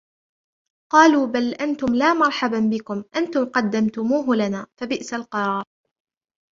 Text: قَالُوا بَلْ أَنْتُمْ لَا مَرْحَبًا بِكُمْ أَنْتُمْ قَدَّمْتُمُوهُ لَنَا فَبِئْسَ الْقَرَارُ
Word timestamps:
قَالُوا 0.91 1.25
بَلْ 1.27 1.53
أَنْتُمْ 1.53 1.95
لَا 1.95 2.13
مَرْحَبًا 2.13 2.59
بِكُمْ 2.59 3.03
أَنْتُمْ 3.15 3.45
قَدَّمْتُمُوهُ 3.45 4.35
لَنَا 4.35 4.67
فَبِئْسَ 4.79 5.13
الْقَرَارُ 5.13 5.65